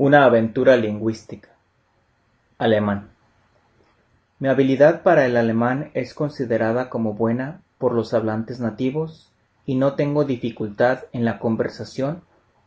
[0.00, 1.48] Una aventura lingüística.
[2.56, 3.08] Alemán.
[4.38, 9.32] Mi habilidad para el alemán es considerada como buena por los hablantes nativos
[9.66, 12.22] y no tengo dificultad en la conversación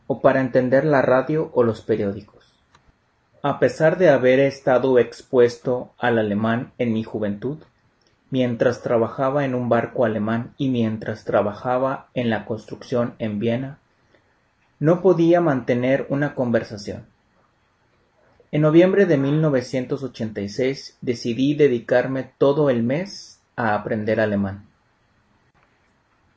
[0.06, 2.54] o para entender la radio o los periódicos.
[3.42, 7.56] A pesar de haber estado expuesto al alemán en mi juventud,
[8.28, 13.78] mientras trabajaba en un barco alemán y mientras trabajaba en la construcción en Viena,
[14.80, 17.10] no podía mantener una conversación.
[18.54, 24.66] En noviembre de 1986 decidí dedicarme todo el mes a aprender alemán.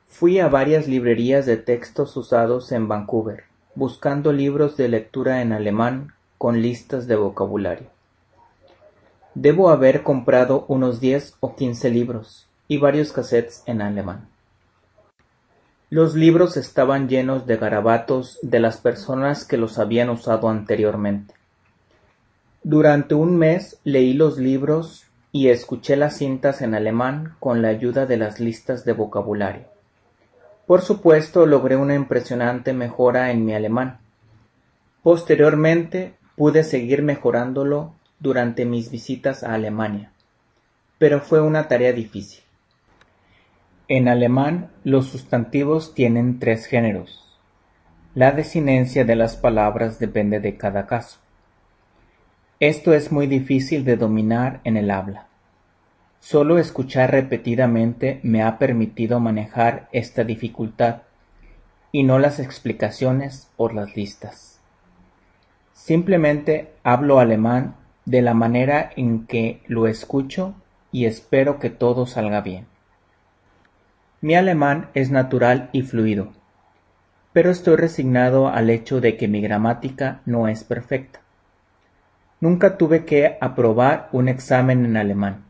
[0.08, 6.14] Fui a varias librerías de textos usados en Vancouver, buscando libros de lectura en alemán
[6.38, 7.88] con listas de vocabulario.
[9.34, 14.26] Debo haber comprado unos diez o quince libros y varios cassettes en alemán.
[15.90, 21.34] Los libros estaban llenos de garabatos de las personas que los habían usado anteriormente.
[22.68, 28.06] Durante un mes leí los libros y escuché las cintas en alemán con la ayuda
[28.06, 29.68] de las listas de vocabulario.
[30.66, 34.00] Por supuesto, logré una impresionante mejora en mi alemán.
[35.04, 40.10] Posteriormente, pude seguir mejorándolo durante mis visitas a Alemania,
[40.98, 42.42] pero fue una tarea difícil.
[43.86, 47.38] En alemán los sustantivos tienen tres géneros.
[48.16, 51.20] La desinencia de las palabras depende de cada caso.
[52.60, 55.26] Esto es muy difícil de dominar en el habla.
[56.20, 61.02] Solo escuchar repetidamente me ha permitido manejar esta dificultad
[61.92, 64.58] y no las explicaciones o las listas.
[65.74, 67.76] Simplemente hablo alemán
[68.06, 70.54] de la manera en que lo escucho
[70.90, 72.64] y espero que todo salga bien.
[74.22, 76.32] Mi alemán es natural y fluido,
[77.34, 81.25] pero estoy resignado al hecho de que mi gramática no es perfecta.
[82.40, 85.44] Nunca tuve que aprobar un examen en alemán,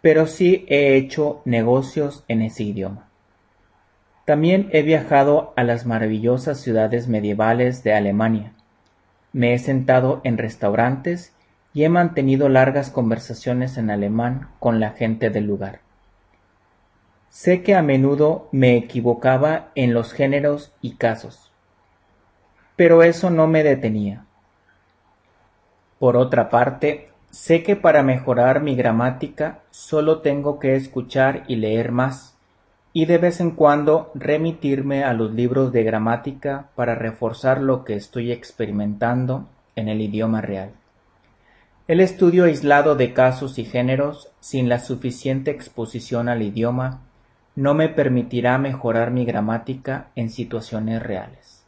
[0.00, 3.08] pero sí he hecho negocios en ese idioma.
[4.24, 8.52] También he viajado a las maravillosas ciudades medievales de Alemania.
[9.32, 11.32] Me he sentado en restaurantes
[11.74, 15.80] y he mantenido largas conversaciones en alemán con la gente del lugar.
[17.30, 21.50] Sé que a menudo me equivocaba en los géneros y casos,
[22.76, 24.26] pero eso no me detenía.
[26.02, 31.92] Por otra parte, sé que para mejorar mi gramática solo tengo que escuchar y leer
[31.92, 32.36] más,
[32.92, 37.94] y de vez en cuando remitirme a los libros de gramática para reforzar lo que
[37.94, 39.46] estoy experimentando
[39.76, 40.72] en el idioma real.
[41.86, 47.02] El estudio aislado de casos y géneros, sin la suficiente exposición al idioma,
[47.54, 51.61] no me permitirá mejorar mi gramática en situaciones reales.